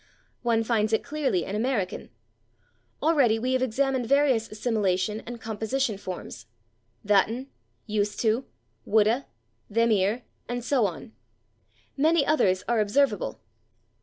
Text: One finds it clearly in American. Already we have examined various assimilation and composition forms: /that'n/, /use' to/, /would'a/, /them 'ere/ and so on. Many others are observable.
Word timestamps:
One 0.41 0.63
finds 0.63 0.93
it 0.93 1.03
clearly 1.03 1.45
in 1.45 1.55
American. 1.55 2.09
Already 3.03 3.37
we 3.37 3.53
have 3.53 3.61
examined 3.61 4.07
various 4.07 4.49
assimilation 4.49 5.21
and 5.27 5.39
composition 5.39 5.95
forms: 5.99 6.47
/that'n/, 7.05 7.49
/use' 7.87 8.17
to/, 8.21 8.45
/would'a/, 8.87 9.25
/them 9.71 9.93
'ere/ 9.95 10.23
and 10.49 10.63
so 10.65 10.87
on. 10.87 11.13
Many 11.95 12.25
others 12.25 12.63
are 12.67 12.79
observable. 12.79 13.41